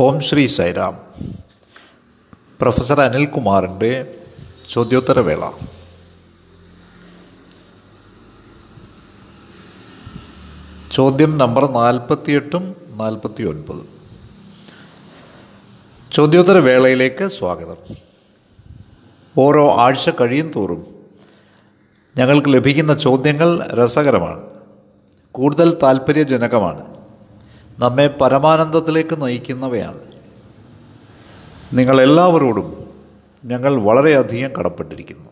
[0.00, 1.00] ഓം Shri Sairam
[2.60, 4.18] professor അനിൽകുമാറിന്റെ
[4.70, 5.50] ചോദ്യോത്തരവേള.
[10.92, 13.82] ചോദ്യം നമ്പർ നാൽപ്പത്തിയെട്ടും നാൽപ്പത്തി ഒൻപത്
[16.12, 17.96] ചോദ്യോത്തരവേളയിലേക്ക് സ്വാഗതം.
[19.38, 20.86] ഓരോ ആഴ്ച കഴിയും തോറും
[22.16, 24.46] ഞങ്ങൾക്ക് ലഭിക്കുന്ന ചോദ്യങ്ങൾ രസകരമാണ്.
[25.32, 26.97] കൂടുതൽ താല്പര്യജനകമാണ്
[27.78, 30.00] നമ്മെ പരമാനന്ദത്തിലേക്ക് നയിക്കുന്നവയാണ്.
[31.72, 32.84] നിങ്ങളെല്ലാവരോടും
[33.44, 35.30] ഞങ്ങൾ വളരെയധികം കടപ്പെട്ടിരിക്കുന്നു.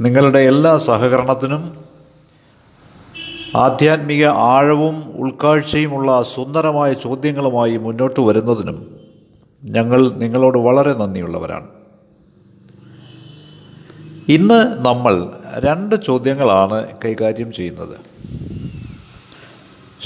[0.00, 1.84] നിങ്ങളുടെ എല്ലാ സഹകരണത്തിനും
[3.56, 8.96] ആധ്യാത്മിക ആഴവും ഉൾക്കാഴ്ചയുമുള്ള സുന്ദരമായ ചോദ്യങ്ങളുമായി മുന്നോട്ട് വരുന്നതിനും
[9.64, 11.68] ഞങ്ങൾ നിങ്ങളോട് വളരെ നന്ദിയുള്ളവരാണ്.
[14.28, 18.07] ഇന്ന് നമ്മൾ രണ്ട് ചോദ്യങ്ങളാണ് കൈകാര്യം ചെയ്യുന്നത്.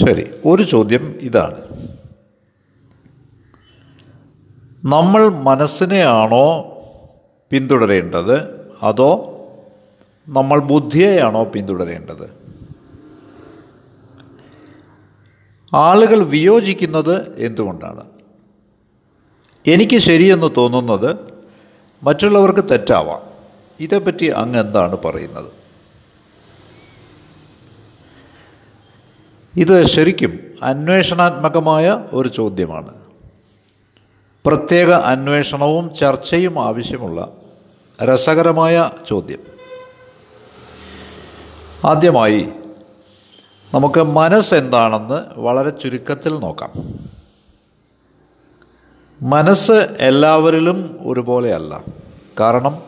[0.00, 1.60] ശരി ഒരു ചോദ്യം ഇതാണ്.
[4.84, 6.60] നമ്മൾ മനസ്സിനെയാണോ
[7.50, 8.62] പിന്തുടരേണ്ടത്?
[8.82, 9.28] അതോ
[10.28, 12.42] നമ്മൾ ബുദ്ധിയെയാണോ പിന്തുടരേണ്ടത്?
[15.74, 18.04] ആളുകൾ വിയോജിക്കുന്നത് എന്തുകൊണ്ടാണ്?
[19.66, 21.16] എനിക്ക് ശരിയെന്ന് തോന്നുന്നത്
[22.02, 23.22] മറ്റുള്ളവർക്ക് തെറ്റാവാം.
[23.80, 25.61] ഇതേപ്പറ്റി അങ്ങ് എന്താണ് പറയുന്നത്?
[29.56, 32.94] ഇത് ശരിക്കും അന്വേഷണാത്മകമായ ഒരു ചോദ്യമാണ്.
[34.46, 37.28] പ്രത്യേക അന്വേഷണവും ചർച്ചയും ആവശ്യമുള്ള
[38.02, 39.38] രസകരമായ ചോദ്യം.
[41.84, 42.48] ആദ്യമായി
[43.74, 46.72] നമുക്ക് മനസ്സ് എന്താണെന്ന് വളരെ ചുരുക്കത്തിൽ നോക്കാം.
[49.22, 51.84] മനസ്സ് എല്ലാവരിലും ഒരുപോലെയല്ല.
[52.40, 52.82] കാരണം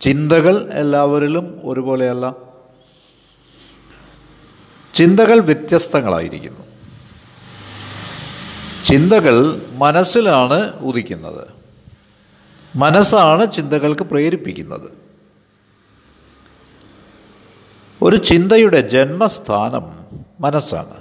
[0.00, 2.45] ചിന്തകൾ എല്ലാവരിലും ഒരുപോലെയല്ല.
[4.96, 6.60] ചിന്തകൾ വ്യത്യസ്തങ്ങളായിരിക്കുന്നു.
[8.84, 11.48] ചിന്തകൾ മനസ്സിലാണ് ഉദിക്കുന്നത്.
[12.76, 14.92] മനസ്സാണ് ചിന്തകൾക്ക് പ്രേരിപ്പിക്കുന്നത്.
[18.02, 19.82] ഒരു ചിന്തയുടെ ജന്മസ്ഥാനം
[20.40, 20.96] മനസ്സാണ്.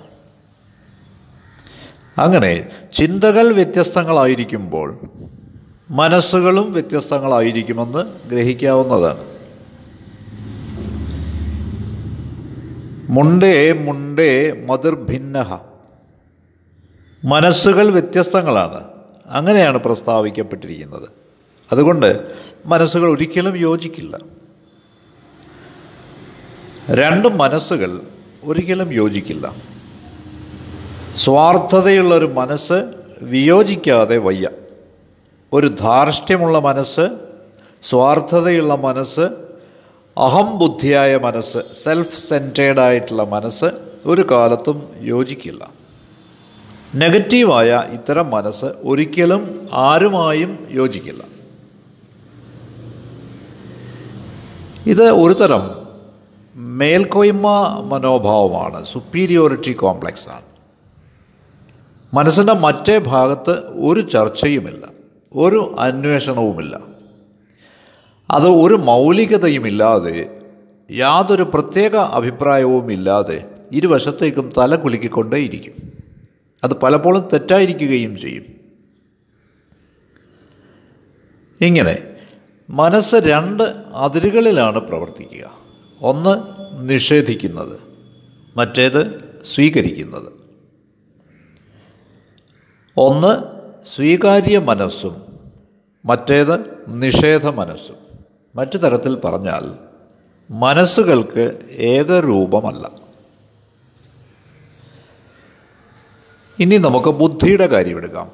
[2.19, 4.99] അങ്ങനെ ചിന്തകൾ വ്യത്യസ്തങ്ങളായിരിക്കുമ്പോൾ
[5.89, 9.34] മനസ്സുകളും വ്യത്യസ്തങ്ങളായിരിക്കുമെന്ന് ഗ്രഹിക്കാവുന്നതാണ്.
[13.09, 15.59] മുണ്ടേ മുണ്ടേ മതിർഭിന്ന
[17.25, 18.83] മനസ്സുകൾ വ്യത്യസ്തങ്ങളാണ്.
[19.25, 21.09] അങ്ങനെയാണ് പ്രസ്താവിക്കപ്പെട്ടിരിക്കുന്നത്.
[21.71, 22.21] അതുകൊണ്ട്
[22.65, 24.19] മനസ്സുകൾ ഒരിക്കലും യോജിക്കില്ല.
[26.89, 28.01] രണ്ട് മനസ്സുകൾ
[28.43, 29.53] ഒരിക്കലും യോജിക്കില്ല.
[31.15, 32.83] സ്വാർത്ഥതയുള്ളൊരു മനസ്സ്
[33.21, 34.49] വിയോജിക്കാതെ വയ്യ.
[35.53, 37.09] ഒരു ധാർഷ്ട്യമുള്ള മനസ്സ്
[37.81, 39.44] സ്വാർത്ഥതയുള്ള മനസ്സ്
[40.17, 43.65] അഹംബുദ്ധിയായ മനസ്സ് സെൽഫ് സെന്റേഡായിട്ടുള്ള മനസ്സ്
[44.05, 45.71] ഒരു കാലത്തും യോജിക്കില്ല.
[46.95, 51.23] നെഗറ്റീവായ ഇത്തരം മനസ്സ് ഒരിക്കലും ആരുമായും യോജിക്കില്ല.
[54.85, 55.87] ഇത് ഒരു തരം
[56.55, 57.47] മേൽക്കോയ്മ
[57.87, 60.41] മനോഭാവമാണ് സുപ്പീരിയോറിറ്റി കോംപ്ലക്സ് ആണ്.
[62.13, 63.51] മനസ്സിന്റെ മറ്റേ ഭാഗത്ത്
[63.85, 64.87] ഒരു ചർച്ചയുമില്ല
[65.35, 66.94] ഒരു അന്വേഷണവുമില്ല.
[68.31, 70.41] അത് ഒരു മൗലികതയുമില്ലാതെ
[70.91, 75.93] യാതൊരു പ്രത്യേക അഭിപ്രായവും ഇല്ലാതെ ഇരുവശത്തേക്കും തല കുലുക്കിക്കൊണ്ടേയിരിക്കും.
[76.63, 78.45] അത് പലപ്പോഴും തെറ്റായിരിക്കുകയും ചെയ്യും.
[81.61, 82.07] ഇങ്ങനെ
[82.69, 83.63] മനസ്സ് രണ്ട്
[83.95, 85.51] അതിരുകളിലാണ് പ്രവർത്തിക്കുക.
[86.01, 86.43] ഒന്ന്
[86.89, 87.79] നിഷേധിക്കുന്നത്
[88.57, 90.31] മറ്റേത് സ്വീകരിക്കുന്നത്.
[92.97, 93.43] ഒന്ന്
[93.87, 95.21] സ്വീകാര്യ മനസ്സും
[96.05, 98.04] മറ്റേത് നിഷേധ മനസ്സും.
[98.55, 99.75] മറ്റു തരത്തിൽ പറഞ്ഞാൽ
[100.51, 102.91] മനസ്സുകൾക്ക് ഏകരൂപമല്ല.
[106.59, 108.31] ഇനി നമുക്ക് ബുദ്ധിയുടെ കാര്യം എടുക്കാം.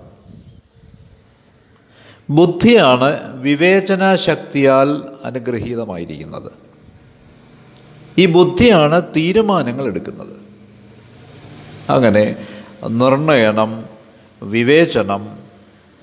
[2.29, 6.51] ബുദ്ധിയാണ് വിവേചന ശക്തിയാൽ അനുഗ്രഹീതമായിരിക്കുന്നത്.
[8.17, 10.35] ഈ ബുദ്ധിയാണ് തീരുമാനങ്ങൾ എടുക്കുന്നത്.
[11.91, 12.47] അങ്ങനെ
[12.87, 13.85] നിർണയണം
[14.43, 15.39] വിവേചനം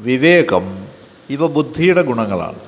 [0.00, 0.88] വിവേകം
[1.31, 2.68] ഇവ ബുദ്ധിയുടെ ഗുണങ്ങളാണ്.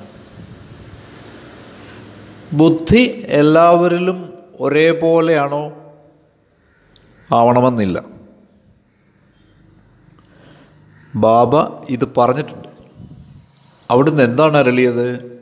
[2.53, 5.93] ബുദ്ധി എല്ലാവരിലും ഒരേപോലെയാണോ?
[7.31, 8.05] ആവണമെന്നില്ല.
[11.15, 11.55] ബാബ
[11.89, 12.67] ഇത് പറഞ്ഞിട്ടുണ്ട്.
[13.91, 15.39] അവിടുന്ന് എന്താണ് അരളിയത്?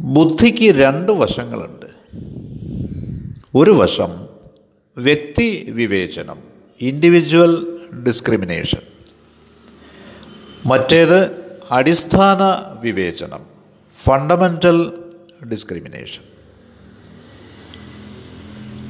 [0.00, 1.86] ബുദ്ധിക്ക് രണ്ട് വശങ്ങളുണ്ട്.
[3.54, 4.26] ഒരു വശം
[4.98, 6.38] വ്യക്തി വിവേചനം
[6.80, 8.78] ഇൻഡിവിജ്വൽ ഡിസ്ക്രിമിനേഷൻ
[10.66, 12.40] മറ്റേത് അടിസ്ഥാന
[12.80, 13.46] വിവേചനം
[14.04, 15.05] ഫണ്ടമെന്റൽ
[15.50, 16.22] ഡിസ്ക്രിമിനേഷൻ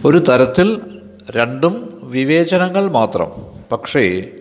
[0.04, 1.00] ഒരു തരത്തിൽ
[1.30, 3.28] രണ്ടും വിവേചനങ്ങൾ മാത്രം.
[3.72, 4.32] പക്ഷേ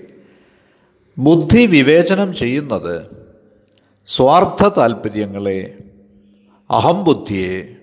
[1.17, 3.05] ബുദ്ധി വിവേചനം ചെയ്യുന്നത്
[4.07, 5.77] സ്വാർത്ഥ താൽപ്പര്യങ്ങളെ
[6.71, 7.75] അഹംബുദ്ധിയെ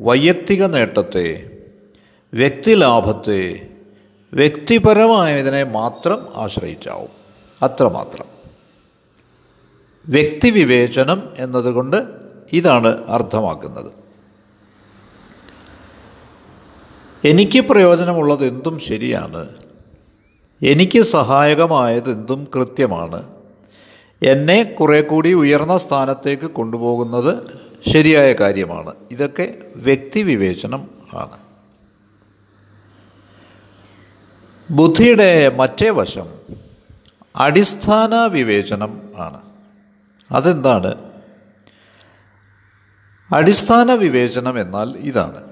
[0.00, 1.50] വൈയക്തിക നേട്ടത്തെ
[2.34, 3.68] വ്യക്തിലാഭത്തെ
[4.34, 7.08] വ്യക്തിപരമായതിനെ മാത്രം ആശ്രയിച്ചാവും.
[7.62, 8.26] അത്രമാത്രം.
[10.08, 13.92] വ്യക്തിവിവേചനം എന്നതുകൊണ്ട് ഇതാണ് അർത്ഥമാക്കുന്നത്.
[17.24, 19.48] എനിക്ക് പ്രയോജനമുള്ളത് എന്തും ശരിയാണ്.
[20.62, 23.22] എനിക്ക് സഹായകമായത് എന്തും കൃത്യമാണ്.
[24.22, 28.94] എന്നെ കുറേ കൂടി ഉയർന്ന സ്ഥാനത്തേക്ക് കൊണ്ടുപോകുന്നത് ശരിയായ കാര്യമാണ്.
[29.10, 31.38] ഇതൊക്കെ വ്യക്തിവിവേചനം ആണ്.
[34.70, 36.26] ബുദ്ധിയുടെ മറ്റേ വശം
[37.36, 39.40] അടിസ്ഥാന വിവേചനം ആണ്.
[40.32, 41.13] അതെന്താണ്?
[43.32, 45.42] അടിസ്ഥാന വിവേചനം എന്നാൽ ഇതാണ്.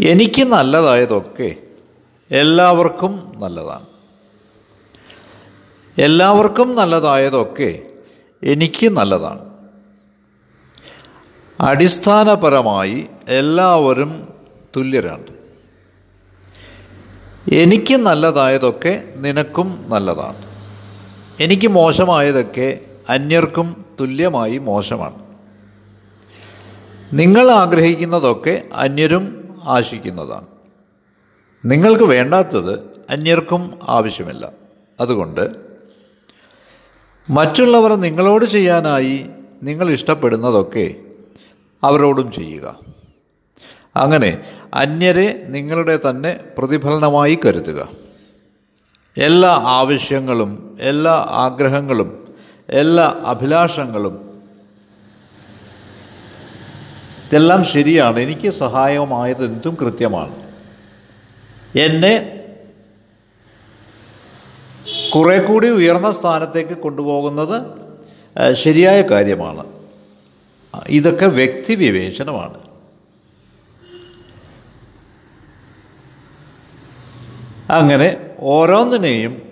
[0.00, 1.56] എനിക്ക് നല്ലതായതൊക്കെ
[2.30, 3.86] എല്ലാവർക്കും നല്ലതാണ്.
[5.98, 7.82] എല്ലാവർക്കും നല്ലതായതൊക്കെ
[8.42, 9.52] എനിക്ക് നല്ലതാണ്.
[11.60, 14.28] അടിസ്ഥാനപരമായി എല്ലാവരും
[14.76, 15.26] തുല്യരാണ്.
[17.52, 20.36] എനിക്ക് നല്ലതായതൊക്കെ നിനക്കും നല്ലതാണ്.
[21.40, 25.21] എനിക്ക് മോശമായതൊക്കെ അന്യർക്കും തുല്യമായി മോശമാണ്.
[27.12, 30.46] നിങ്ങൾ ആഗ്രഹിക്കുന്നതൊക്കെ അന്യരും ആശിക്കുന്നതാണ്.
[31.64, 32.78] നിങ്ങൾക്ക് വേണ്ടാത്തത്
[33.10, 34.52] അന്യർക്കും ആവശ്യമില്ല.
[35.00, 35.50] അതുകൊണ്ട്
[37.30, 39.26] മറ്റുള്ളവർ നിങ്ങളോട് ചെയ്യാനായി
[39.62, 40.94] നിങ്ങൾ ഇഷ്ടപ്പെടുന്നതൊക്കെ
[41.84, 42.78] അവരോടും ചെയ്യുക.
[43.96, 44.44] അങ്ങനെ
[44.74, 47.88] അന്യരെ നിങ്ങളുടെ തന്നെ പ്രതിഫലനമായി കരുതുക.
[49.16, 52.34] എല്ലാ ആവശ്യങ്ങളും എല്ലാ ആഗ്രഹങ്ങളും
[52.68, 54.31] എല്ലാ അഭിലാഷങ്ങളും
[57.32, 58.20] ഇതെല്ലാം ശരിയാണ്.
[58.20, 60.34] എനിക്ക് സഹായമായത് എന്തും കൃത്യമാണ്.
[61.78, 62.40] എന്നെ
[65.14, 67.62] കുറെ കൂടി ഉയർന്ന സ്ഥാനത്തേക്ക് കൊണ്ടുപോകുന്നത്
[68.52, 69.64] ശരിയായ കാര്യമാണ്.
[70.88, 72.58] ഇതൊക്കെ വ്യക്തി വിവേചനമാണ്.
[77.70, 79.42] അങ്ങനെ ഓരോന്നിനെയും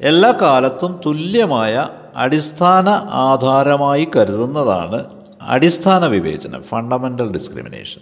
[0.00, 5.15] എല്ലാ കാലത്തും തുല്യമായ അടിസ്ഥാന ആധാരമായി കരുതുന്നതാണ്
[5.46, 8.00] അടിസ്ഥാന വിവേചനം ഫണ്ടമെന്റൽ ഡിസ്ക്രിമിനേഷൻ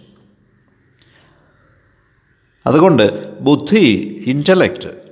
[2.67, 3.85] അതുകൊണ്ട് ബുദ്ധി
[4.27, 5.05] ഇന്റലക്റ്റ്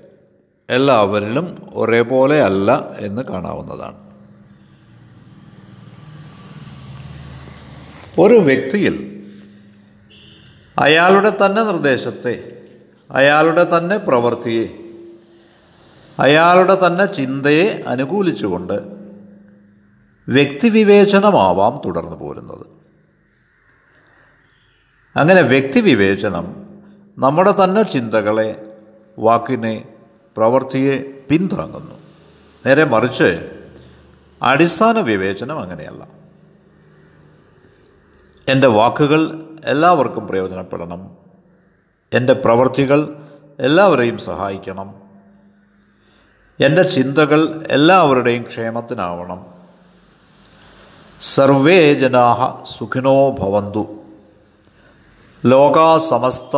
[0.69, 4.03] എല്ലാവരിലും ഒരേപോലെ അല്ല എന്ന് കാണാവുന്നതാണ്.
[8.19, 9.25] ഒരു വ്യക്തിയിൽ
[10.79, 12.63] അയാളുടെ തന്നെ നിർദ്ദേശത്തെ
[13.11, 14.65] അയാളുടെ തന്നെ പ്രവൃത്തിയെ
[16.19, 19.02] അയാളുടെ തന്നെ ചിന്തയെ അനുകൂലിച്ചുകൊണ്ട്
[20.29, 22.65] വ്യക്തിവിവേചനമാവാം തുടർന്നു പോരുന്നത്.
[25.19, 26.65] അങ്ങനെ വ്യക്തിവിവേചനം
[27.17, 28.77] നമ്മുടെ തന്നെ ചിന്തകളെ
[29.19, 29.85] വാക്കിനെ
[30.37, 31.95] പ്രവൃത്തിയെ പിന്താങ്ങുന്നു
[32.65, 33.51] നേരെ മറിച്ച്
[34.41, 36.07] അടിസ്ഥാന വിവേചനം അങ്ങനെയല്ല.
[38.47, 41.17] എന്റെ വാക്കുകൾ എല്ലാവർക്കും പ്രയോജനപ്പെടണം.
[42.13, 43.15] എന്റെ പ്രവൃത്തികൾ
[43.59, 44.95] എല്ലാവരെയും സഹായിക്കണം.
[46.59, 49.52] എന്റെ ചിന്തകൾ എല്ലാവരുടെയും ക്ഷേമത്തിനാവണം.
[51.23, 53.87] സർവേ ജനാഹ സുഖിനോ ഭവന്തു.
[55.45, 56.57] ലോകാ സമസ്ത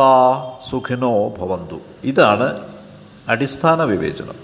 [0.70, 1.80] സുഖിനോ ഭവന്തു.
[2.04, 2.68] ഇതാണ്
[3.28, 4.34] അടിസ്ഥാന വിവേചനം.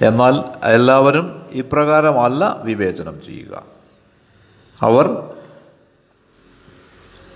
[0.00, 3.62] എന്നാൽ എല്ലാവരും ഇപ്രകാരമല്ല വിവേചനം ചെയ്യുക.
[4.82, 5.30] അവർ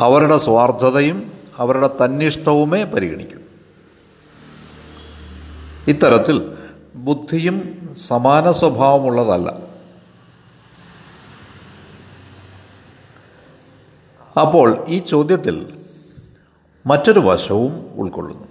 [0.00, 3.40] അവരുടെ സ്വാർത്ഥതയും അവരുടെ തന്നിഷ്ടവുമേ പരിഗണിക്കും.
[5.88, 6.61] ഇത്തരത്തിൽ
[6.94, 9.72] ബുദ്ധിയും സമാന സ്വഭാവമുള്ളതല്ല.
[14.40, 15.84] അപ്പോൾ ഈ ചോദ്യത്തിൽ
[16.86, 18.48] മറ്റൊരു വശവും ഉൾക്കൊള്ളുന്നു.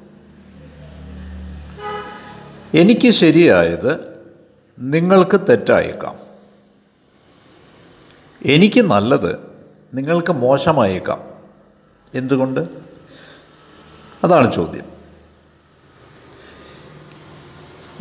[2.74, 4.24] എനിക്ക് ശരിയായത്
[4.80, 6.16] നിങ്ങൾക്ക് തെറ്റായേക്കാം.
[8.46, 9.40] എനിക്ക് നല്ലത്
[9.94, 11.24] നിങ്ങൾക്ക് മോശമായേക്കാം.
[12.14, 12.68] എന്തുകൊണ്ട്?
[14.24, 15.01] അതാണ് ചോദ്യം.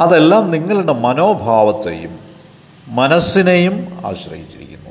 [0.01, 2.19] അതെല്ലാം നിങ്ങളുടെ മനോഭാവത്തെയും
[2.89, 4.91] മനസ്സിനെയും ആശ്രയിച്ചിരിക്കുന്നു.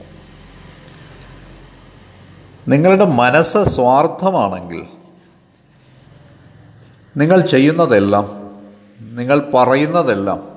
[2.68, 4.86] നിങ്ങളുടെ മനസ്സ് സ്വാർത്ഥമാണെങ്കിൽ
[7.18, 8.28] നിങ്ങൾ ചെയ്യുന്നതെല്ലാം
[9.02, 10.50] നിങ്ങൾ പറയുന്നതെല്ലാം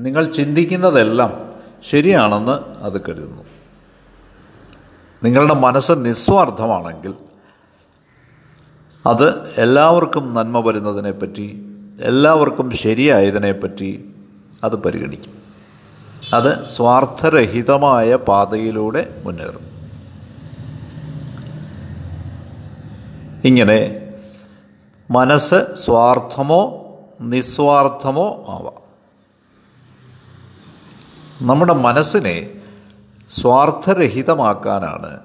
[0.00, 1.54] നിങ്ങൾ ചിന്തിക്കുന്നതെല്ലാം
[1.90, 3.42] ശരിയാണെന്ന് അത് കരുതുന്നു.
[5.24, 7.14] നിങ്ങളുടെ മനസ്സ് നിസ്വാർത്ഥമാണെങ്കിൽ
[9.06, 11.71] അത് എല്ലാവർക്കും നന്മ വരുന്നതിനെപ്പറ്റി
[12.02, 14.14] എല്ലാവർക്കും ശരിയായതിനെപ്പറ്റി
[14.64, 15.42] അത് പരിഗണിക്കും.
[16.34, 19.72] അത് സ്വാർത്ഥരഹിതമായ പാതയിലൂടെ മുന്നേറും.
[23.44, 24.08] ഇങ്ങനെ
[25.10, 26.88] മനസ്സ് സ്വാർത്ഥമോ
[27.20, 28.82] നിസ്വാർത്ഥമോ ആവാം.
[31.46, 32.50] നമ്മുടെ മനസ്സിനെ
[33.40, 35.20] സ്വാർത്ഥരഹിതമാക്കാനാണ്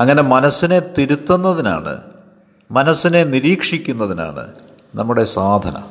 [0.00, 2.00] അങ്ങനെ മനസ്സിനെ തിരുത്തുന്നതിനാണ്
[2.70, 4.65] മനസ്സിനെ നിരീക്ഷിക്കുന്നതിനാണ്
[4.96, 5.82] നമ്മുടെ സാധന.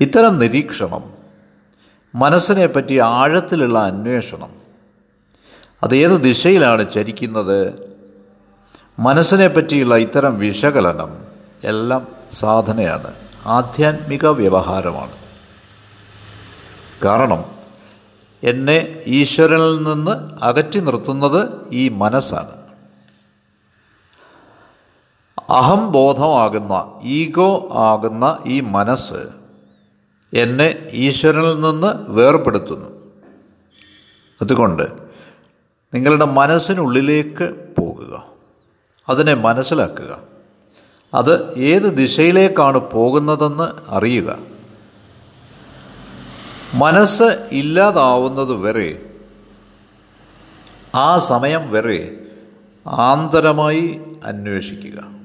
[0.00, 1.14] ഇത്തരം നിരീക്ഷണം
[2.14, 4.54] മനസ്സിനെ പറ്റി ആഴത്തിലുള്ള അന്വേഷണം
[5.82, 7.90] അതേത് ദിശയിലാണ് ചരിക്കുന്നത്
[8.98, 11.24] മനസ്സിനെ പറ്റിയുള്ള ഇത്തരം വിശകലനം
[11.64, 13.14] എല്ലാം സാധനയാണ്
[13.46, 15.12] ആധ്യാത്മിക വ്യവഹാരമാണ്.
[17.04, 17.44] കാരണം
[18.42, 22.59] എന്നെ ഈശ്വരനിൽ നിന്ന് അകറ്റി നിർത്തുന്നത് ഈ മനസ്സാണ്.
[25.50, 29.28] അഹംബോധമാകുന്ന ഈഗോ ആകുന്ന ഈ മനസ്സ്
[30.34, 33.00] എന്നെ ഈശ്വരനിൽ നിന്ന് വേർപെടുത്തുന്നു
[34.42, 34.82] അതുകൊണ്ട്
[35.94, 38.24] നിങ്ങളുടെ മനസ്സിനുള്ളിലേക്ക് പോകുക.
[39.08, 40.18] അതിനെ മനസ്സിലാക്കുക.
[41.14, 44.38] അത് ഏത് ദിശയിലേക്കാണ് പോകുന്നതെന്ന് അറിയുക.
[46.74, 49.10] മനസ്സ് ഇല്ലാതാവുന്നത് വരെ
[50.94, 52.18] ആ സമയം വരെ
[52.86, 55.19] ആന്തരമായി അന്വേഷിക്കുക.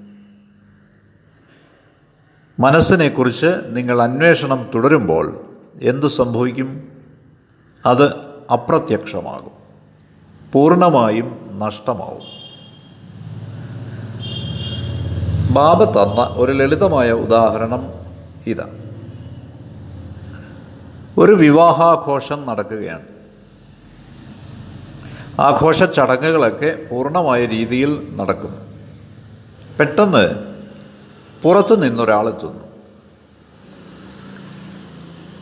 [2.60, 5.40] മനസ്സിനെക്കുറിച്ച് നിങ്ങൾ അന്വേഷണം തുടരുമ്പോൾ
[5.82, 6.92] എന്തു സംഭവിക്കും?
[7.86, 8.16] അത്
[8.52, 9.52] അപ്രത്യക്ഷമാകും.
[10.54, 12.46] പൂർണമായും നഷ്ടമാവും.
[15.54, 17.90] ബാബ തന്ന ഒരു ലളിതമായ ഉദാഹരണം
[18.48, 18.70] ഇതാ.
[21.18, 23.04] ഒരു വിവാഹാഘോഷം നടക്കുകയാണ്.
[25.42, 28.58] ആഘോഷ ചടങ്ങുകളൊക്കെ പൂർണമായ രീതിയിൽ നടക്കുന്നു.
[29.80, 30.55] പെട്ടെന്ന്
[31.46, 32.64] പുറത്തു നിന്നൊരാളെത്തുന്നു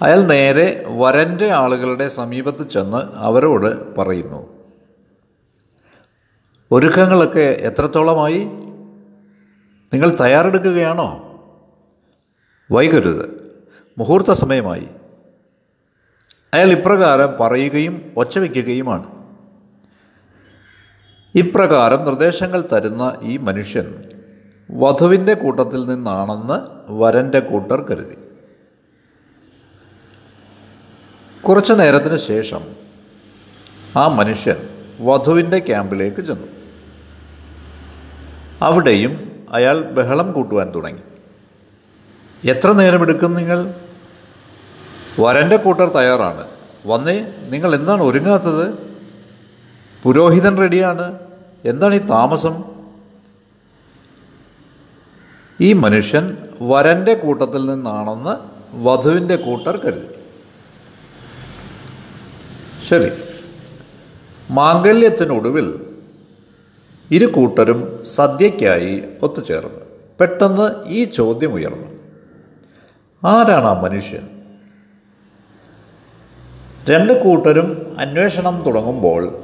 [0.02, 4.54] അയാൾ നേരെ വരന്റെ ആളുകളുടെ സമീപത്ത് ചെന്ന് അവരോട് പറയുന്നു
[6.72, 8.40] ഒരുക്കങ്ങളൊക്കെ എത്രത്തോളമായി?
[9.94, 11.08] നിങ്ങൾ തയ്യാറെടുക്കുകയാണോ?
[12.72, 13.56] വൈകരുത്.
[13.98, 14.88] മുഹൂർത്ത സമയമായി
[16.54, 19.26] അയാൾ ഇപ്രകാരം പറയുകയും ഒച്ച വയ്ക്കുകയുമാണ്
[21.36, 24.13] ഇപ്രകാരം നിർദ്ദേശങ്ങൾ തരുന്ന ഈ മനുഷ്യൻ
[24.72, 28.18] വധുവിന്റെ കൂട്ടത്തിൽ നിന്നാണെന്ന് വരന്റെ കൂട്ടർ കരുതി.
[31.42, 32.62] കുറച്ചു നേരത്തിന് ശേഷം
[33.98, 34.56] ആ മനുഷ്യൻ
[35.00, 36.48] വധുവിന്റെ ക്യാമ്പിലേക്ക് ചെന്നു.
[38.62, 41.02] അവിടെയും അയാൾ ബഹളം കൂട്ടുവാൻ തുടങ്ങി.
[42.48, 43.74] എത്ര നേരമെടുക്കും നിങ്ങൾ?
[45.20, 46.48] വരന്റെ കൂട്ടർ തയ്യാറാണ്.
[46.86, 48.74] വന്നേ നിങ്ങൾ എന്താണ് ഒരുങ്ങാത്തത്?
[50.04, 51.20] പുരോഹിതൻ റെഡിയാണ്.
[51.66, 52.73] എന്താണ് ഈ താമസം?
[55.64, 58.36] ഈ മനുഷ്യൻ വരന്റെ കൂട്ടത്തിൽ നിന്നാണെന്ന്
[58.84, 60.08] വധുവിന്റെ കൂട്ടർ കരുതി.
[62.90, 63.12] ശരി.
[64.50, 65.86] മാംഗല്യത്തിനൊടുവിൽ
[67.12, 69.80] ഇരു കൂട്ടരും സദ്യയ്ക്കായി ഒത്തുചേർന്നു.
[70.20, 72.00] പെട്ടെന്ന് ഈ ചോദ്യം ഉയർന്നു.
[73.28, 74.28] ആരാണ് ആ മനുഷ്യൻ?
[76.90, 79.44] രണ്ട് കൂട്ടരും അന്വേഷണം തുടങ്ങുമ്പോൾ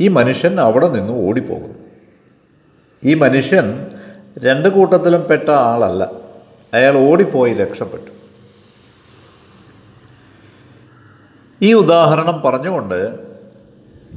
[0.00, 1.83] ഈ മനുഷ്യൻ അവിടെ നിന്ന് ഓടിപ്പോകുന്നു.
[3.04, 3.86] ഈ മനുഷ്യൻ
[4.38, 6.10] രണ്ട് കൂട്ടത്തിലും പെട്ട ആളല്ല.
[6.74, 8.10] അയാൾ ഓടിപ്പോയി രക്ഷപ്പെട്ടു.
[11.62, 13.18] ഈ ഉദാഹരണം പറഞ്ഞുകൊണ്ട്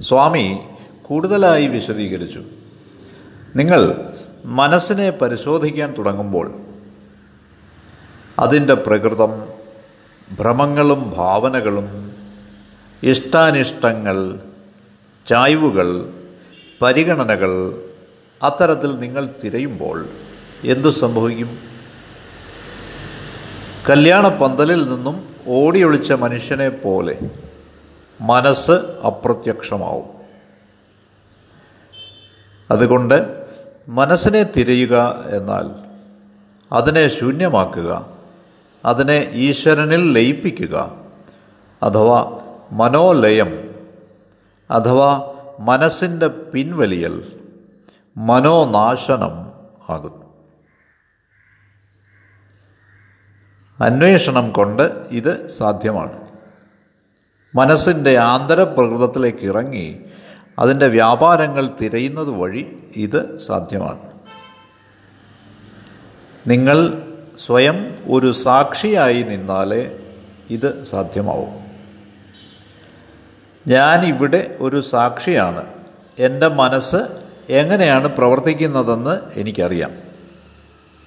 [0.01, 0.60] സ്വാമി
[1.01, 2.44] കൂടുതലായി വിശദീകരിച്ചു.
[3.56, 4.13] നിങ്ങൾ
[4.46, 6.51] മനസ്സിനെ പരിശോധിക്കാൻ തുടങ്ങുമ്പോൾ
[8.39, 9.50] അതിന്റെ പ്രകൃതം
[10.39, 12.15] ഭ്രമങ്ങളും ഭാവനകളും
[13.03, 14.39] ഇഷ്ടാനിഷ്ടങ്ങൾ
[15.25, 16.13] ചായ്വുകൾ
[16.82, 17.84] പരിഗണനകൾ
[18.44, 20.06] അത്തരത്തിൽ നിങ്ങൾ തിരയുമ്പോൾ
[20.63, 21.60] എന്തു സംഭവിക്കും?
[23.89, 27.20] കല്യാണ പന്തലിൽ നിന്നും ഓടിയൊളിച്ച മനുഷ്യനെ പോലെ
[28.22, 28.72] മനസ്സ്
[29.06, 30.17] അപ്രത്യക്ഷമാവും.
[32.72, 33.46] അതുകൊണ്ട്
[33.88, 35.70] മനസ്സിനെ തിരയുക എന്നാൽ
[36.74, 38.10] അതിനെ ശൂന്യമാക്കുക
[38.86, 40.96] അതിനെ ഈശ്വരനിൽ ലയിപ്പിക്കുക
[41.84, 42.39] അഥവാ
[42.72, 43.75] മനോലയം
[44.72, 47.37] അഥവാ മനസ്സിന്റെ പിൻവലിയൽ
[48.18, 49.52] മനോനാശനം
[49.90, 50.28] ആകുന്നു.
[53.82, 56.28] അന്വേഷണം കൊണ്ട് ഇത് സാധ്യമാണ്.
[57.56, 60.00] മനസ്സിന്റെ ആന്തരപ്രകൃതത്തിലേക്ക് ഇറങ്ങി
[60.60, 64.12] അതിന്റെ വ്യാപാരങ്ങൾ തിരയുന്നത് വഴി ഇത് സാധ്യമാണ്.
[66.48, 67.08] നിങ്ങൾ
[67.38, 70.00] സ്വയം ഒരു സാക്ഷിയായി നിന്നാലേ
[70.50, 71.68] ഇത് സാധ്യമാവും.
[74.06, 75.64] ഇവിടെ ഒരു സാക്ഷിയാണ്.
[76.20, 79.92] എന്റെ മനസ്സ് എങ്ങനെയാണ് പ്രവർത്തിക്കുന്നതെന്ന് എനിക്കറിയാം.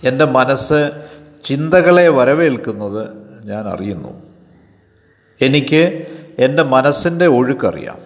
[0.04, 1.09] എന്റെ മനസ്സ്
[1.44, 3.09] ചിന്തകളെ വരവേൽക്കുന്നത്
[3.47, 4.23] ഞാൻ അറിയുന്നു.
[5.40, 6.06] എനിക്ക്
[6.38, 7.99] എന്റെ മനസ്സിന്റെ ഒഴുക്കറിയാം.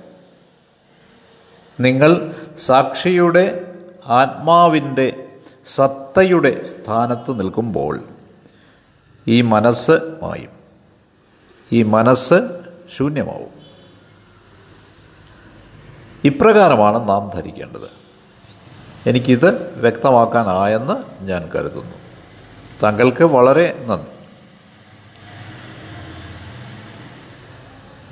[1.80, 3.74] നിങ്ങൾ സാക്ഷിയുടെ
[4.06, 5.24] ആത്മാവിന്റെ
[5.66, 8.00] സത്തയുടെ സ്ഥാനത്ത് നിൽക്കുമ്പോൾ
[9.28, 9.90] ഈ മനസ്സ്
[10.22, 10.50] മായും.
[11.72, 12.34] ഈ മനസ്സ്
[12.96, 13.50] ശൂന്യമാവും.
[16.24, 18.03] ഇപ്രകാരമാണ് നാം ധരിക്കേണ്ടത്.
[19.06, 21.96] എനിക്കിത് വ്യക്തമാക്കാനായെന്ന് ഞാൻ കരുതുന്നു.
[22.82, 24.14] താങ്കൾക്ക് വളരെ നന്ദി.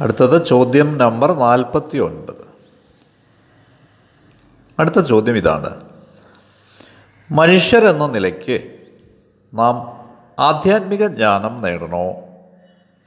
[0.02, 2.52] അടുത്തത് ചോദ്യം നമ്പർ നാൽപ്പത്തി ഒൻപത്
[4.78, 5.80] അടുത്ത ചോദ്യം ഇതാണ്.
[7.30, 8.60] മനുഷ്യരെന്ന നിലയ്ക്ക്
[9.54, 9.76] നാം
[10.38, 12.14] ആധ്യാത്മിക ജ്ഞാനം നേടണോ?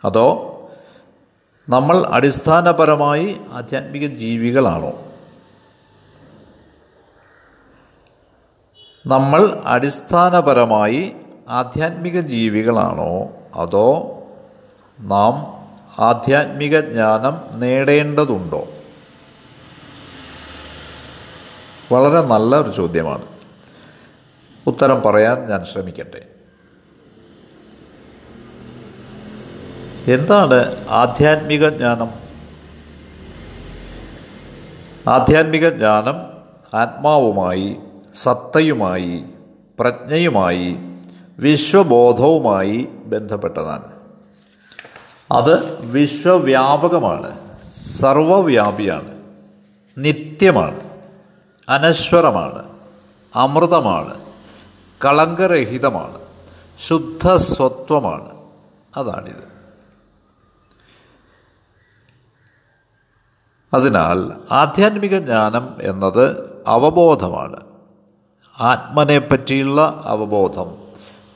[0.05, 0.51] അതോ
[1.69, 5.14] നമ്മൾ അടിസ്ഥാനപരമായി ആധ്യാത്മിക ജീവികളാണോ?
[9.07, 11.15] നമ്മൾ അടിസ്ഥാനപരമായി
[11.49, 13.29] ആധ്യാത്മിക ജീവികളാണോ?
[13.55, 14.17] അതോ
[14.99, 15.35] നാം
[15.99, 18.67] ആധ്യാത്മിക ജ്ഞാനം നേടേണ്ടതുണ്ടോ?
[21.91, 23.23] വളരെ നല്ല ഒരു ചോദ്യമാണ്.
[24.67, 26.25] ഉത്തരം പറയാൻ ഞാൻ ശ്രമിക്കട്ടെ.
[30.11, 32.09] എന്താണ് ആധ്യാത്മിക ജ്ഞാനം?
[35.09, 36.15] ആധ്യാത്മിക ജ്ഞാനം
[36.73, 37.77] ആത്മാവുമായി
[38.15, 39.25] സത്തയുമായി
[39.79, 40.77] പ്രജ്ഞയുമായി
[41.39, 43.91] വിശ്വബോധവുമായി ബന്ധപ്പെട്ടതാണ്.
[45.31, 47.57] അത് വിശ്വവ്യാപകമാണ്
[47.99, 49.21] സർവവ്യാപിയാണ്
[49.97, 50.89] നിത്യമാണ്
[51.69, 52.69] അനശ്വരമാണ്
[53.35, 54.25] അമൃതമാണ്
[55.05, 56.19] കളങ്കരഹിതമാണ്
[56.87, 58.49] ശുദ്ധസ്വത്വമാണ്.
[58.97, 59.55] അതാണിത്.
[63.73, 67.74] അതിനാൽ ആധ്യാത്മിക ജ്ഞാനം എന്നത് അവബോധമാണ്.
[68.59, 70.77] ആത്മനെ പറ്റിയുള്ള അവബോധം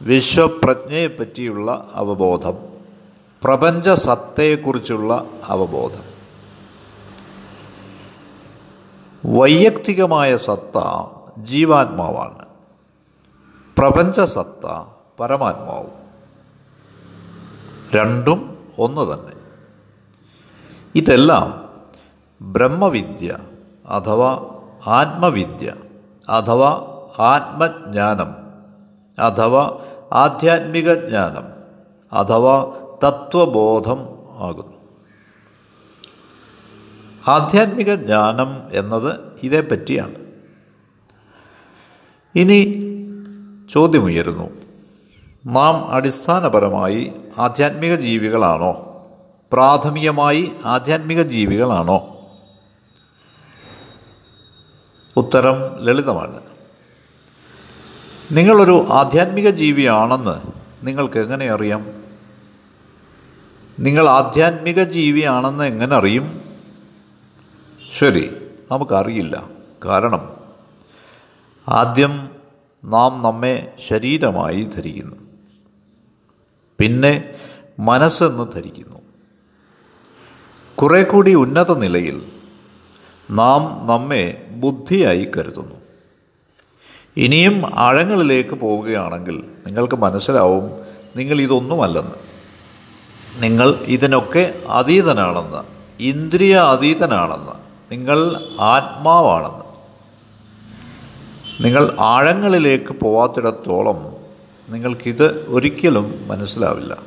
[0.02, 2.54] വിശ്വപ്രജ്ഞയെപ്പറ്റിയുള്ള അവബോധം
[3.44, 6.04] പ്രപഞ്ച സത്തയെക്കുറിച്ചുള്ള അവബോധം.
[9.26, 10.82] വൈയക്തികമായ സത്ത
[11.38, 12.46] ജീവാത്മാവാണ്.
[13.78, 14.84] പ്രപഞ്ച സത്ത
[15.20, 15.92] പരമാത്മാവും.
[17.96, 19.34] രണ്ടും ഒന്ന് തന്നെ.
[20.96, 21.70] ഇതെല്ലാം
[22.42, 23.38] ബ്രഹ്മവിദ്യ
[23.86, 24.46] അഥവാ
[24.88, 25.74] ആത്മവിദ്യ
[26.30, 28.36] അഥവാ ആത്മജ്ഞാനം
[29.20, 31.48] അഥവാ ആധ്യാത്മിക ജ്ഞാനം
[32.14, 34.00] അഥവാ തത്വബോധം
[34.38, 34.80] ആകുന്നു.
[37.28, 40.16] ആധ്യാത്മിക ജ്ഞാനം എന്നത് ഇതേപ്പറ്റിയാണ്
[42.36, 42.86] ഇനി
[43.74, 44.50] ചോദ്യമുയരുന്നു.
[45.46, 48.86] നാം അടിസ്ഥാനപരമായി ആധ്യാത്മിക ജീവികളാണോ?
[49.54, 52.16] പ്രാഥമികമായി ആധ്യാത്മിക ജീവികളാണോ?
[55.16, 56.49] ഉത്തരം ലളിതമാണ്.
[58.32, 60.42] നിങ്ങളൊരു ആധ്യാത്മിക ജീവിയാണെന്ന്
[60.88, 62.04] നിങ്ങൾക്ക് എങ്ങനെ അറിയാം?
[63.80, 66.42] നിങ്ങൾ ആധ്യാത്മിക ജീവിയാണെന്ന് എങ്ങനെ അറിയും?
[68.00, 68.36] ശരി
[68.72, 69.50] നമുക്കറിയില്ല.
[69.86, 70.30] കാരണം
[71.68, 72.30] ആദ്യം
[72.86, 75.16] നാം നമ്മെ ശരീരമായി ധരിക്കുന്നു.
[76.80, 77.34] പിന്നെ
[77.80, 79.02] മനസ്സെന്ന് ധരിക്കുന്നു.
[80.76, 82.22] കുറെ കൂടി ഉന്നത നിലയിൽ
[83.32, 85.79] നാം നമ്മെ ബുദ്ധിയായി കരുതുന്നു.
[87.18, 90.72] ഇനിയും ആഴങ്ങളിലേക്ക് പോവുകയാണെങ്കിൽ നിങ്ങൾക്ക് മനസ്സിലാവും
[91.16, 92.30] നിങ്ങൾ ഇതൊന്നുമല്ലെന്ന്.
[93.44, 97.52] നിങ്ങൾ ഇതിനൊക്കെ അതീതനാണെന്ന് ഇന്ദ്രിയ അതീതനാണെന്ന്
[97.92, 99.70] നിങ്ങൾ ആത്മാവാണെന്ന്.
[101.66, 104.16] നിങ്ങൾ ആഴങ്ങളിലേക്ക് പോവാത്തിടത്തോളം
[104.70, 106.98] നിങ്ങൾക്കിത് ഒരിക്കലും മനസ്സിലാവില്ല.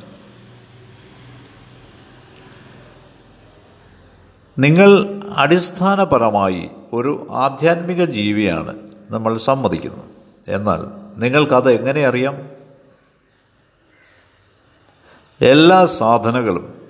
[4.59, 8.92] നിങ്ങൾ അടിസ്ഥാനപരമായി ഒരു ആധ്യാത്മിക ജീവിയാണ്.
[9.09, 10.03] നമ്മൾ സമ്മതിക്കുന്നു.
[10.47, 10.79] എന്നാൽ
[11.19, 12.49] നിങ്ങൾക്കത് എങ്ങനെ അറിയാം?
[15.41, 16.81] എല്ലാ സാധനകളും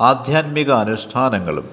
[0.00, 1.70] ആധ്യാത്മിക അനുഷ്ഠാനങ്ങളും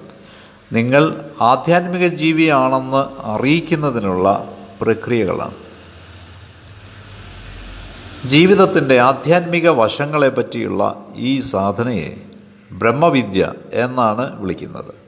[0.72, 5.54] നിങ്ങൾ ആധ്യാത്മിക ജീവിയാണെന്ന് അറിയിക്കുന്നതിനുള്ള പ്രക്രിയകളാണ്.
[8.28, 12.22] ജീവിതത്തിന്റെ ആധ്യാത്മിക വശങ്ങളെപ്പറ്റിയുള്ള ഈ സാധനയെ
[12.72, 15.03] ബ്രഹ്മവിദ്യ എന്നാണ് വിളിക്കുന്നത്.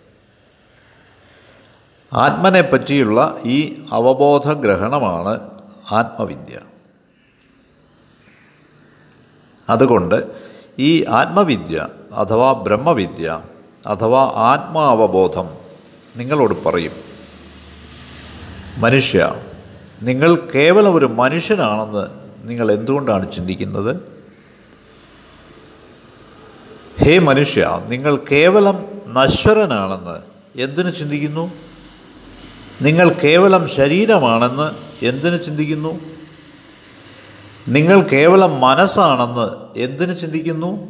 [2.13, 5.51] ആത്മനെ പറ്റിയുള്ള ഈ അവബോധ ഗ്രഹണമാണ്
[5.93, 6.59] ആത്മവിദ്യ.
[9.69, 10.39] അതുകൊണ്ട്
[10.79, 13.41] ഈ ആത്മവിദ്യ അഥവാ ബ്രഹ്മവിദ്യ
[13.87, 15.49] അഥവാ ആത്മാവബോധം
[16.17, 16.93] നിങ്ങളോട് പറയും.
[18.79, 19.35] മനുഷ്യ
[20.03, 22.07] നിങ്ങൾ കേവലം ഒരു മനുഷ്യനാണെന്ന്
[22.49, 23.97] നിങ്ങൾ എന്തുകൊണ്ടാണ് ചിന്തിക്കുന്നത്?
[27.01, 30.19] ഹേ മനുഷ്യ നിങ്ങൾ കേവലം നശ്വരനാണെന്ന്
[30.61, 31.53] എന്തിനു ചിന്തിക്കുന്നു?
[32.83, 36.01] നിങ്ങൾ കേവലം ശരീരമാണെന്ന് എന്തിനു ചിന്തിക്കുന്നു?
[37.69, 40.89] നിങ്ങൾ കേവലം മനസ്സാണെന്ന് എന്തിനു ചിന്തിക്കുന്നു?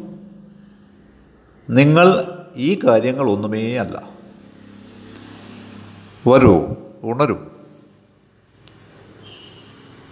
[1.71, 4.03] നിങ്ങൾ ഈ കാര്യങ്ങൾ ഒന്നുമേ അല്ല.
[6.29, 7.39] വരൂ ഉണരൂ.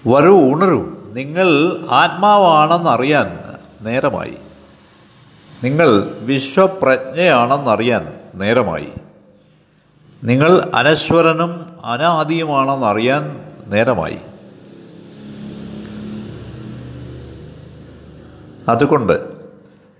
[0.07, 0.95] വരൂ ഉണരൂ.
[1.13, 3.41] നിങ്ങൾ ആത്മാവാണെന്നറിയാൻ
[3.81, 4.37] നേരമായി.
[5.65, 8.89] നിങ്ങൾ വിശ്വപ്രജ്ഞയാണെന്നറിയാൻ നേരമായി.
[10.25, 14.19] നിങ്ങൾ അനശ്വരനും അനാദിയുമാണെന്നറിയാൻ നേരമായി.
[18.69, 19.29] അതുകൊണ്ട്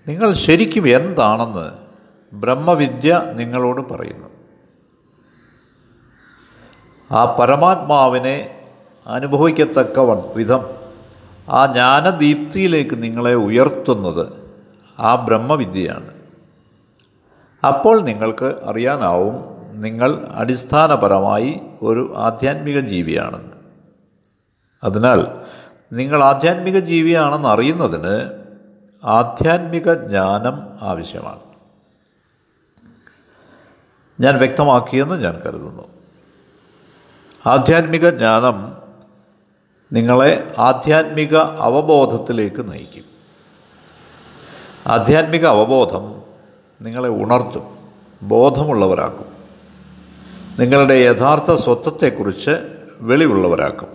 [0.09, 1.71] നിങ്ങൾ ശരിക്കും എന്താണെന്ന്
[2.35, 4.29] ബ്രഹ്മവിദ്യ നിങ്ങളോട് പറയുന്നു.
[7.11, 8.63] ആ പരമാത്മാവിനെ
[9.07, 10.01] അനുഭവിക്കത്തക്ക
[10.37, 10.67] വിധം
[11.49, 14.33] ആ ജ്ഞാനദീപ്തിയിലേക്ക് നിങ്ങളെ ഉയർത്തുന്നത്
[14.99, 16.15] ആ ബ്രഹ്മവിദ്യയാണ്.
[17.67, 23.53] അപ്പോൾ നിങ്ങൾക്ക് അറിയാനാവും നിങ്ങൾ അടിസ്ഥാനപരമായി ഒരു ആധ്യാത്മിക ജീവിയാണെന്ന്.
[24.85, 25.27] അതിനാൽ
[25.93, 28.31] നിങ്ങൾ ആധ്യാത്മിക ജീവിയാണെന്ന് അറിയുന്നതിന്
[29.05, 31.41] ആധ്യാത്മിക ജ്ഞാനം ആവശ്യമാണ്.
[34.21, 35.89] ഞാൻ വ്യക്തമാക്കിയെന്ന് ഞാൻ കരുതുന്നു.
[37.47, 38.77] ആധ്യാത്മിക ജ്ഞാനം
[39.93, 43.05] നിങ്ങളെ ആധ്യാത്മിക അവബോധത്തിലേക്ക് നയിക്കും.
[44.87, 46.23] ആധ്യാത്മിക അവബോധം
[46.83, 47.79] നിങ്ങളെ ഉണർത്തും
[48.23, 49.34] ബോധമുള്ളവരാക്കും.
[50.59, 52.51] നിങ്ങളുടെ യഥാർത്ഥ സ്വത്വത്തെക്കുറിച്ച്
[53.01, 53.89] വെളിവുള്ളവരാക്കും.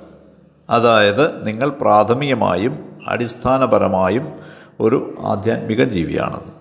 [0.69, 4.39] അതായത് നിങ്ങൾ പ്രാഥമികമായും അടിസ്ഥാനപരമായും
[4.79, 6.51] ഒരു ആധ്യാത്മിക ജീവിയാണ്.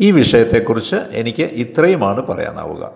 [0.00, 2.92] ഈ വിഷയത്തെക്കുറിച്ച് എനിക്ക് ഇത്രയുമാണ് പറയാനാവുക.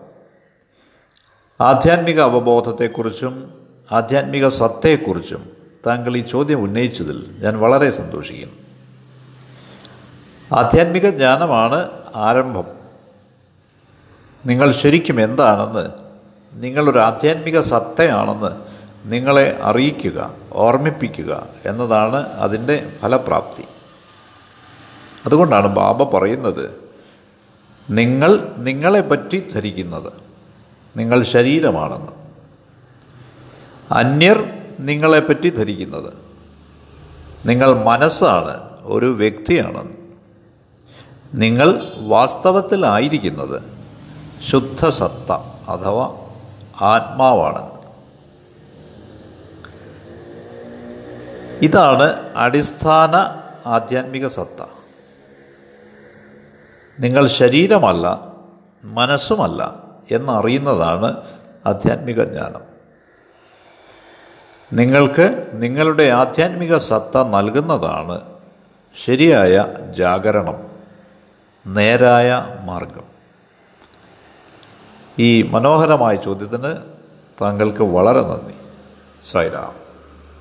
[1.60, 3.54] ആധ്യാത്മിക അവബോധത്തെക്കുറിച്ചും
[3.92, 5.50] ആധ്യാത്മിക സത്തയെക്കുറിച്ചും
[5.86, 8.54] താങ്കൾ ഈ ചോദ്യം ഉന്നയിച്ചതിൽ ഞാൻ വളരെ സന്തോഷിക്കുന്നു.
[10.58, 12.75] ആധ്യാത്മിക ജ്ഞാനമാണ് ആരംഭം.
[14.46, 15.84] നിങ്ങൾ ശരിക്കും എന്താണെന്ന്
[16.52, 18.50] നിങ്ങളൊരു ആധ്യാത്മിക സത്തയാണെന്ന്
[19.12, 21.32] നിങ്ങളെ അറിയിക്കുക ഓർമ്മിപ്പിക്കുക
[21.64, 23.64] എന്നതാണ് അതിന്റെ ഫലപ്രാപ്തി.
[25.26, 26.64] അതുകൊണ്ടാണ് ബാബ പറയുന്നത്
[27.90, 30.12] നിങ്ങൾ നിങ്ങളെ പറ്റി ധരിക്കുന്നത്
[30.96, 32.12] നിങ്ങൾ ശരീരമാണെന്ന്.
[33.90, 34.38] അന്യർ
[34.80, 36.12] നിങ്ങളെപ്പറ്റി ധരിക്കുന്നത്
[37.46, 39.96] നിങ്ങൾ മനസ്സാണ് ഒരു വ്യക്തിയാണെന്ന്.
[41.34, 43.75] നിങ്ങൾ വാസ്തവത്തിലായിരിക്കുന്നത്
[44.42, 45.32] ശുദ്ധസത്ത
[45.68, 46.16] അഥവാ
[46.80, 47.76] ആത്മാവാണ്.
[51.62, 53.14] ഇതാണ് അടിസ്ഥാന
[53.68, 54.66] ആധ്യാത്മിക സത്ത.
[57.00, 58.20] നിങ്ങൾ ശരീരമല്ല
[58.84, 59.74] മനസ്സുമല്ല
[60.10, 61.22] എന്നറിയുന്നതാണ്
[61.66, 62.76] ആധ്യാത്മിക ജ്ഞാനം.
[64.72, 68.20] നിങ്ങൾക്ക് നിങ്ങളുടെ ആധ്യാത്മിക സത്ത നൽകുന്നതാണ്
[69.04, 70.70] ശരിയായ ജാഗരണം
[71.66, 73.15] നേരായ മാർഗം.
[75.18, 76.76] ഈ മനോഹരമായ ചോദ്യത്തിന്
[77.42, 78.54] താങ്കൾക്ക് വളരെ നന്ദി.
[79.30, 79.85] സായിരാം